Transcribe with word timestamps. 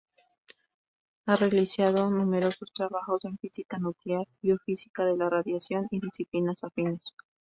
Ha 1.27 1.35
realizado 1.35 2.09
numerosos 2.09 2.73
trabajos 2.73 3.23
en 3.25 3.37
física 3.37 3.77
nuclear, 3.77 4.25
biofísica 4.41 5.05
de 5.05 5.15
la 5.15 5.29
radiación 5.29 5.85
y 5.91 5.99
disciplinas 5.99 6.63
afines. 6.63 7.03